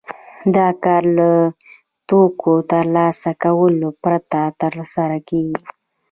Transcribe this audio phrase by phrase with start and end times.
[0.55, 1.29] دا کار له
[2.09, 5.57] توکو ترلاسه کولو پرته ترسره کېږي